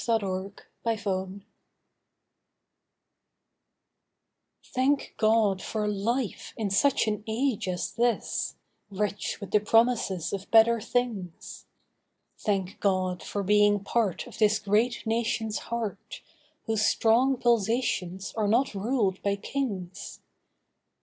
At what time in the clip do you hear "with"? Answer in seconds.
9.39-9.51